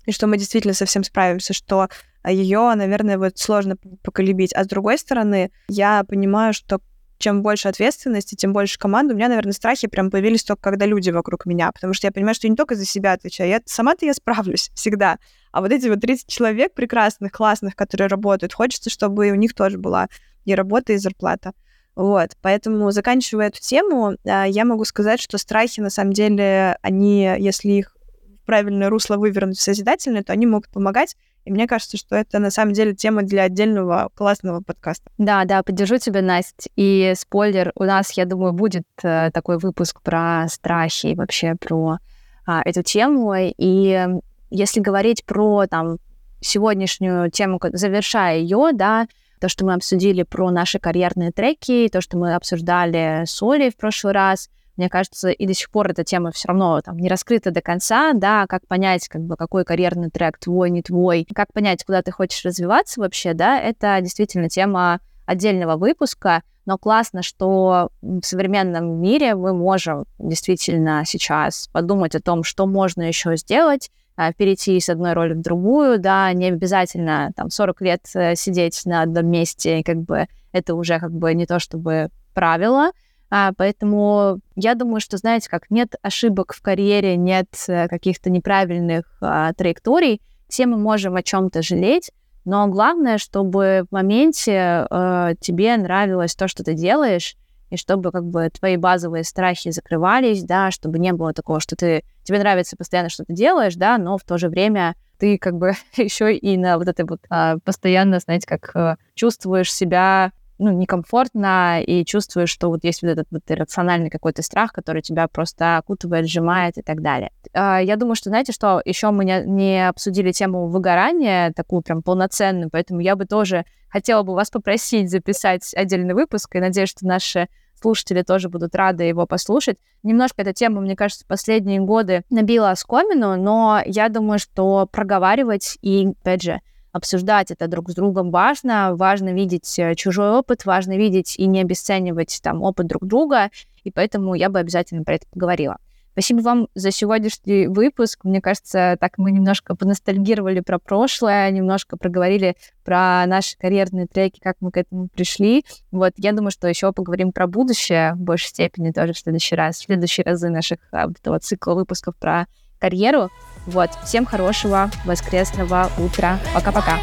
[0.06, 1.88] и что мы действительно совсем справимся, что
[2.28, 4.52] ее, наверное, вот сложно поколебить.
[4.54, 6.80] А с другой стороны, я понимаю, что
[7.24, 9.14] чем больше ответственности, тем больше команды.
[9.14, 12.34] У меня, наверное, страхи прям появились только когда люди вокруг меня, потому что я понимаю,
[12.34, 15.18] что я не только за себя отвечаю, я сама-то я справлюсь всегда.
[15.50, 19.78] А вот эти вот 30 человек прекрасных, классных, которые работают, хочется, чтобы у них тоже
[19.78, 20.08] была
[20.44, 21.52] и работа, и зарплата.
[21.96, 27.22] Вот, поэтому, заканчивая эту тему, а, я могу сказать, что страхи, на самом деле, они,
[27.38, 27.96] если их
[28.44, 32.50] правильное русло вывернуть в созидательное, то они могут помогать и мне кажется, что это на
[32.50, 35.10] самом деле тема для отдельного классного подкаста.
[35.18, 36.70] Да, да, поддержу тебя, Настя.
[36.76, 41.98] И спойлер, у нас, я думаю, будет э, такой выпуск про страхи и вообще про
[42.46, 43.34] а, эту тему.
[43.36, 44.08] И
[44.50, 45.98] если говорить про там
[46.40, 49.06] сегодняшнюю тему, завершая ее, да,
[49.40, 53.76] то, что мы обсудили про наши карьерные треки, то, что мы обсуждали с Олей в
[53.76, 57.50] прошлый раз, мне кажется, и до сих пор эта тема все равно там не раскрыта
[57.50, 61.84] до конца, да, как понять, как бы, какой карьерный трек твой, не твой, как понять,
[61.84, 68.22] куда ты хочешь развиваться вообще, да, это действительно тема отдельного выпуска, но классно, что в
[68.22, 74.78] современном мире мы можем действительно сейчас подумать о том, что можно еще сделать, а, перейти
[74.80, 79.26] с одной роли в другую, да, не обязательно там 40 лет э, сидеть на одном
[79.26, 82.92] месте, как бы это уже как бы не то чтобы правило,
[83.36, 89.06] а, поэтому я думаю, что, знаете, как нет ошибок в карьере, нет э, каких-то неправильных
[89.20, 92.12] а, траекторий, все мы можем о чем-то жалеть,
[92.44, 97.34] но главное, чтобы в моменте э, тебе нравилось то, что ты делаешь,
[97.70, 102.04] и чтобы как бы твои базовые страхи закрывались, да, чтобы не было такого, что ты
[102.22, 105.72] тебе нравится постоянно, что ты делаешь, да, но в то же время ты как бы
[105.96, 111.82] еще и на вот это вот а, постоянно, знаете, как а, чувствуешь себя ну, некомфортно
[111.82, 116.28] и чувствуешь, что вот есть вот этот вот иррациональный какой-то страх, который тебя просто окутывает,
[116.28, 117.30] сжимает и так далее.
[117.52, 122.70] А, я думаю, что, знаете, что еще мы не, обсудили тему выгорания, такую прям полноценную,
[122.70, 127.48] поэтому я бы тоже хотела бы вас попросить записать отдельный выпуск, и надеюсь, что наши
[127.80, 129.78] слушатели тоже будут рады его послушать.
[130.02, 136.08] Немножко эта тема, мне кажется, последние годы набила оскомину, но я думаю, что проговаривать и,
[136.20, 136.60] опять же,
[136.94, 141.60] обсуждать это друг с другом важно, важно видеть э, чужой опыт, важно видеть и не
[141.60, 143.50] обесценивать там опыт друг друга,
[143.82, 145.78] и поэтому я бы обязательно про это поговорила.
[146.12, 148.20] Спасибо вам за сегодняшний выпуск.
[148.22, 154.58] Мне кажется, так мы немножко поностальгировали про прошлое, немножко проговорили про наши карьерные треки, как
[154.60, 155.64] мы к этому пришли.
[155.90, 159.78] Вот, я думаю, что еще поговорим про будущее в большей степени тоже в следующий раз,
[159.78, 162.46] в следующие разы наших а, этого цикла выпусков про
[162.78, 163.30] карьеру.
[163.66, 166.38] Вот, всем хорошего воскресного утра.
[166.52, 166.98] Пока-пока.